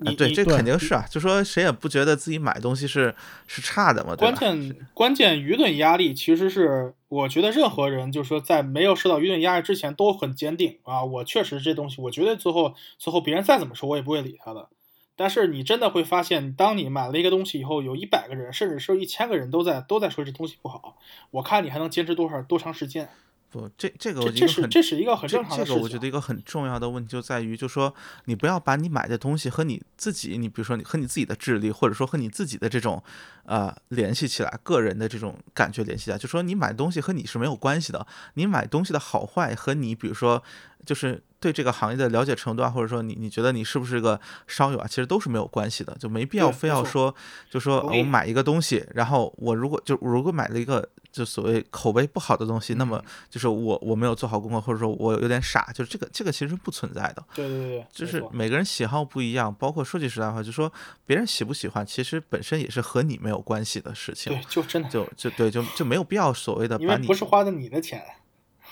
[0.00, 3.14] 你啊，对，这肯定是啊，就说谁也不觉得自己买东西是
[3.46, 4.34] 是差的嘛，对关？
[4.36, 14.68] 键关键舆论压力其实是，我觉得任何人就是说在没有受到舆论压力之前都很坚定啊，我确实这东西，我绝对最后最后别人再怎么说，我也不会理他的。
[15.16, 20.96] 但是你真的会发现，当你买了一个东西以后，有一百个人，甚至是一千个人都在都在说这东西不好，
[21.32, 23.08] 我看你还能坚持多少多长时间？
[23.50, 25.74] 不，这这个这这是我觉得很这是一个很正常的事情。
[25.74, 27.94] 这个我觉得一个很重要的问题就在于，就说
[28.26, 33.02] 你不要把你买的东西和你自己，你比如说你和你自己的智力，或者说和你自己的这种
[33.44, 38.06] 呃联系起来，个人的这种感觉联系起来，就说你买东西和你是没有关系的。
[38.34, 40.42] 你买东西的好坏和你比如说
[40.84, 47.14] 就是对这个行业的了解程度啊，或者说你你觉得你是不是个商友啊，其实都是没有关系的，就没必要非要说
[47.48, 52.88] 就说我买一个东西，然后我如果就如果买了一个就所谓口碑不好的东西，那嗯。
[52.88, 60.72] 么就是我我没有做好功课，或者说我有点傻，就是这个这个其实不存在的，对对对，就是每个人喜好不一样，包括说句实在话，就说
[61.06, 68.02] 别人喜不喜欢，其实本身也是和你没有关系的事情对，，就真的，就就对就就没有必要所谓的把你不是花的你的钱，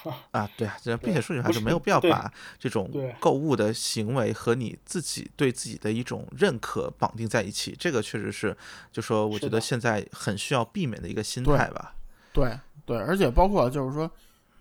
[0.33, 8.57] 啊，对啊，这并且说句话不就是没有必要把这种购物的行为和你自己对自己的一种认可绑定在一起，这个确实是，
[8.93, 11.95] 就说我觉得现在很需要避免的一个心态吧。
[12.33, 14.11] 对对，而且包括就是说，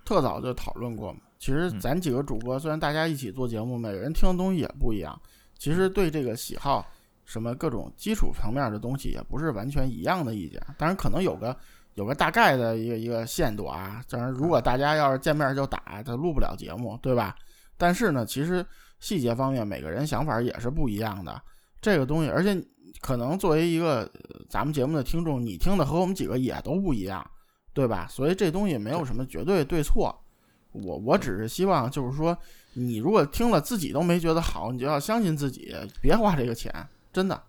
[0.03, 1.19] 特早就讨论过嘛。
[1.37, 5.19] 其实嗯咱几个主播虽然大家一起做节目，每个人听的东西也不一样，
[5.59, 6.87] 其实对这个喜好
[7.25, 10.59] 什么各种基础层面的东西也不是完全一样的意见。
[10.77, 11.55] 当然可能有个
[11.95, 14.01] 有个大概的一个一个限度啊。
[14.09, 17.35] 当然，如果大家要是见面就打，他录不了节目，对吧？
[17.75, 18.65] 但是呢，其实
[19.01, 21.41] 细节方面每个人想法也是不一样的。
[21.81, 22.63] 这个东西，而且
[23.01, 27.25] 可能作为一个呃咱们节目的听众，你听的和我们几个也都不一样。
[27.73, 28.07] 对吧？
[28.09, 30.17] 所以这东西没有什么绝对对错。
[30.71, 32.37] 我我只是希望，就是说，
[32.71, 36.73] 你如果听了自己都没觉得好，你就要相信自己，别花这个钱，
[37.11, 37.43] 真的。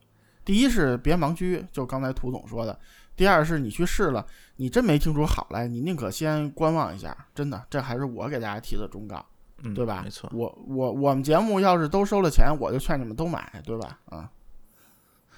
[0.44, 2.76] 第一是别盲狙，就刚才涂总说的；
[3.16, 4.26] 第二是你去试了，
[4.57, 7.66] 你真没听出好来，你宁可先观望一下，真的。
[7.70, 9.24] 这还是我给大家提的忠告，
[9.62, 10.02] 嗯，对吧？
[10.05, 13.98] 没错，我我我们节目要是都收了钱，我就劝你们都买，对吧？
[14.07, 14.31] 啊，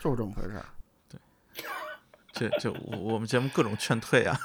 [0.01, 0.67] 就是这么回事儿
[1.09, 1.21] 对
[2.33, 4.39] 这这我我们节目各种劝退啊。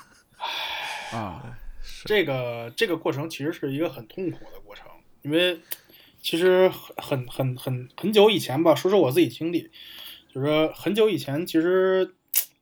[1.11, 1.57] 啊。
[2.05, 4.87] 这个这个过程其实是一个很痛苦的过程，
[5.21, 5.59] 因为
[6.21, 9.69] 其实很很很很很久以前吧，说说我自己经历，
[10.33, 12.15] 就是说很久以前，其实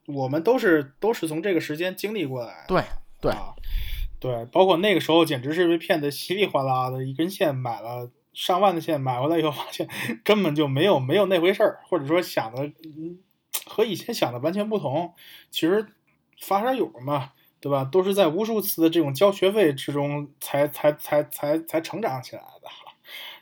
[0.07, 2.67] 我们都是都是从这个时间经历过来的。
[2.67, 2.83] 对
[3.21, 3.53] 对啊，
[4.19, 9.87] 对，包括那个时候简直是被骗得稀里哗啦的，一根线买了上万的线，买回来以后发现
[10.23, 13.19] 根本就没有没有那回事儿，或者说想的嗯
[13.65, 15.13] 和以前想的完全不同。
[15.49, 15.85] 其实
[16.41, 17.83] 发烧友嘛，对吧？
[17.83, 22.67] 都是在无数次的这种交学费之中才才才才才成长起来的。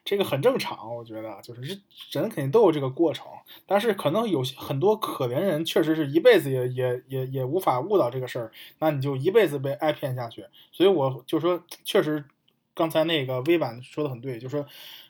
[0.10, 1.62] 这个很正常，我觉得就是
[2.10, 3.28] 人肯定都有这个过程，
[3.68, 10.48] 但是可能有些很多可怜人确实是一辈子也也也也无法悟到这个事儿，那你就一辈子被挨骗下去。
[10.72, 12.26] 所以我就说，确实
[12.74, 14.66] 刚才那个微版说的很对，就说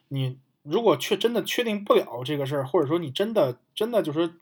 [0.09, 4.33] 你如果确真的确定不了这个事儿，或者说你真的真的就是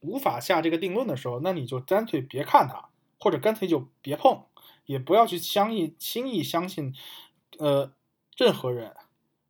[0.00, 2.88] 无法下这个定论的时候，那你就干脆别看它，
[3.20, 4.44] 或者干脆就别碰，
[4.86, 6.94] 也不要去相信轻易相信，
[7.58, 7.92] 呃，
[8.38, 8.94] 任何人。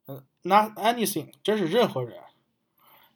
[0.07, 2.21] 嗯，not anything，真是任何人，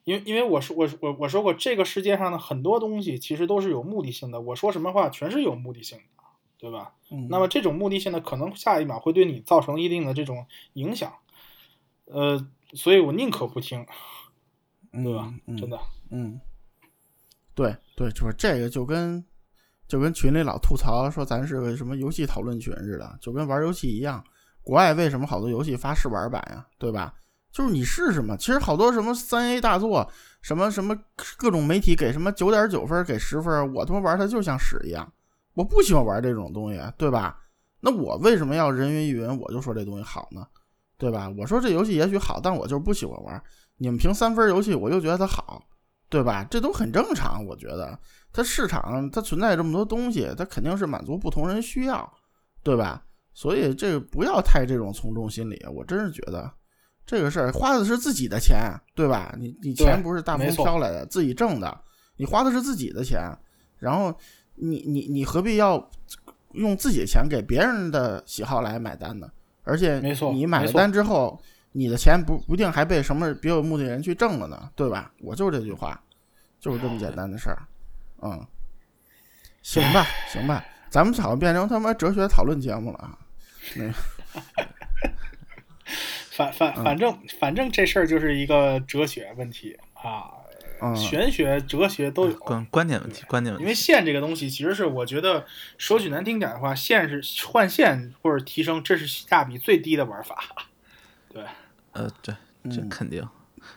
[0.03, 4.41] 因为因为我说我我我说过，这个世界上的很多东西其实都是有目的性的。
[4.41, 6.23] 我说什么话全是有目的性的，
[6.57, 6.93] 对吧？
[7.09, 11.13] 嗯那么这种目的性的可能下一秒会对你造成一定的这种影响，
[12.05, 13.85] 呃，所以我宁可不听，
[14.91, 15.33] 对吧？
[15.45, 15.79] 嗯真的，
[16.09, 16.39] 嗯，
[17.53, 19.23] 对对，就是这个就跟
[19.87, 24.23] 就跟群里老吐槽说咱是个什么游戏讨论群似的，就跟玩游戏一样。
[24.63, 26.65] 国外为什么好多游戏发试玩版呀？
[26.77, 27.13] 对吧？
[27.51, 28.37] 就是你试试嘛。
[28.37, 30.09] 其实好多什么三 A 大作，
[30.41, 30.97] 什么什么
[31.37, 35.11] 各种媒体给什么九点九分，给十分，我他妈玩它就像屎一样。
[35.53, 37.37] 我不喜欢玩这种东西，对吧？
[37.81, 39.37] 那我为什么要人云亦云？
[39.39, 40.47] 我就说这东西好呢，
[40.97, 41.29] 对吧？
[41.37, 43.43] 我说这游戏也许好，但我就是不喜欢玩。
[43.77, 45.61] 你们评三分游戏，我就觉得它好，
[46.07, 46.45] 对吧？
[46.49, 47.99] 这都很正常，我觉得
[48.31, 52.13] 它市场它存在这么多东西，它肯定是满足不同人需要，
[52.63, 53.03] 对吧？
[53.41, 56.47] 所以这个不要太这种从众心理，我真是觉得
[57.07, 59.33] 这个事儿花的是自己的钱，对吧？
[59.35, 61.81] 你你钱不是大风飘来的，自己挣的，
[62.17, 63.19] 你花的是自己的钱，
[63.79, 64.15] 然后
[64.53, 65.89] 你你你何必要
[66.51, 69.27] 用自己的钱给别人的喜好来买单呢？
[69.63, 75.11] 而且没错你买了单之后，你的钱不不一定还被什么别有目的人去挣了呢，对吧？
[75.19, 75.99] 我就是这句话，
[76.59, 77.57] 就是这么简单的事儿，
[78.21, 78.45] 嗯，
[79.63, 83.20] 行吧，行吧，咱们好像变成他妈哲学讨论节目了啊，那个
[86.31, 90.31] 反反反正反正这事儿就是一个哲学问题啊，
[90.81, 92.33] 嗯，玄学、哲学都有。
[92.37, 93.75] 观观点问题，观点问题因为。
[93.75, 95.45] 线这个东西，其实是我觉得
[95.77, 100.43] 说句难听点的话，线是换线或者提升，这是性价比最低的玩法。
[101.29, 101.43] 对
[101.91, 102.33] 呃，对，
[102.63, 103.27] 这嗯肯定，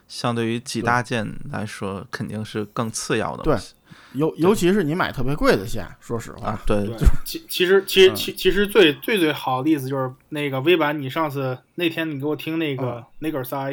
[0.08, 3.74] 相对于几大件来说，肯定是更次要的对东西
[4.14, 6.62] 尤尤其是你买特别贵的线，说实话，啊。
[6.66, 13.72] 对对，其其实其实嗯其其实最最最好的例子就是那个微版，你上次那天你给我听那个、那个耳塞，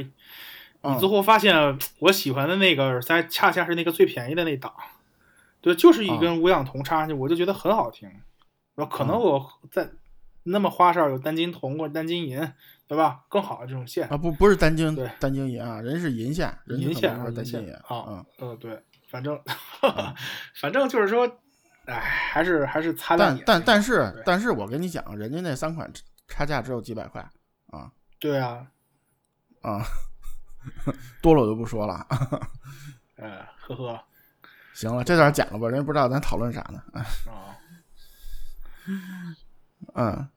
[0.81, 4.73] 嗯你最后发现我喜欢的那个耳塞恰恰是那个最便宜的那档，
[5.61, 8.09] 对，就是一根无氧铜插上去，我就觉得很好听。
[8.73, 9.91] 然后可能嗯我在
[10.43, 12.39] 那么花哨有单金铜或者单金银，
[12.87, 13.21] 对吧？
[13.29, 18.81] 更好的这种线，啊，不不是单晶对单晶银啊，人是银线，人银线啊银线是单晶银，啊嗯，呃，对，
[19.11, 19.39] 反正
[20.55, 21.27] 反正就是说，
[21.85, 23.43] 哎，还是还是擦亮眼。
[23.45, 25.91] 但但但是但是我跟你讲，人家那三款
[26.27, 27.21] 差价只有几百块
[27.67, 28.65] 啊对啊，
[29.61, 29.83] 啊，
[31.21, 32.07] 多了我就不说了。
[33.17, 34.03] 呃，呵呵，
[34.73, 36.81] 行了，这段剪了吧，人家不知道咱讨论啥呢。
[36.93, 37.01] 哎
[37.31, 37.57] 啊。
[39.95, 40.27] 嗯，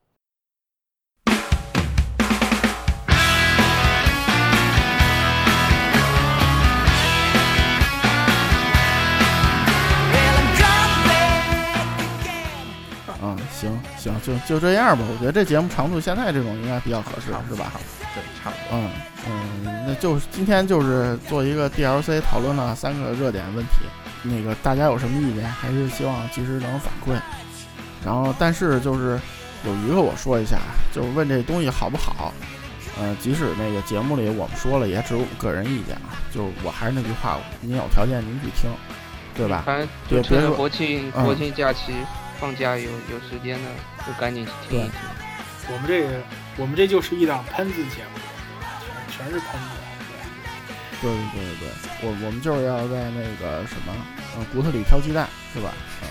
[14.24, 15.04] 就就这样吧。
[15.12, 17.72] 我觉得这节目长度现在这种应该比较合适，是吧？
[18.14, 18.78] 对，差不多。
[18.78, 18.90] 嗯
[19.26, 23.86] 嗯，那就是今天就是做一个 DLC 讨论了三个热点问题，
[24.22, 27.18] 那个大家有什么意见，还是希望及时能反馈。
[28.04, 29.18] 然后，但是就是
[29.64, 30.58] 有一个我说一下，
[30.92, 32.32] 就是问这东西好不好。
[33.00, 36.20] 呃，即使那个节目里我们说了，也只有我个人意见啊。
[36.32, 38.70] 就我还是那句话，您有条件您去听，
[39.34, 39.64] 对吧？
[39.66, 41.92] 反正就趁着对别说国庆嗯国庆假期
[42.44, 43.68] 放假有有时间呢，
[44.06, 44.92] 就赶紧去听一听。
[45.72, 46.22] 我们这个，
[46.58, 48.20] 我们这就是一档喷子节目，
[49.08, 49.70] 全全是喷子。
[51.00, 53.94] 对对对对对，我我们就是要在那个什么，
[54.36, 55.72] 呃，骨头里挑鸡蛋，是吧？
[56.02, 56.08] 嗯，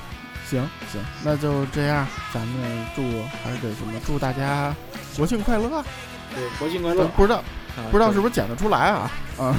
[0.48, 3.02] 行行，那就这样，咱们祝
[3.44, 4.74] 还是得什么，祝大家
[5.18, 5.84] 国庆快乐。
[6.34, 7.06] 对，国庆快乐！
[7.08, 7.36] 不知道
[7.76, 9.10] 啊不知道是不是剪得出来啊？
[9.36, 9.54] 啊，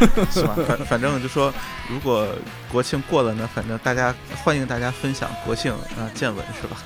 [0.32, 0.56] 是吧？
[0.66, 1.52] 反反正就说，
[1.90, 2.26] 如果
[2.70, 4.14] 国庆过了呢，反正大家
[4.44, 6.76] 欢迎大家分享国庆啊见闻是吧？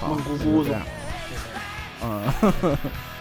[0.00, 0.80] 好梦咕咕的。
[2.02, 2.32] 嗯，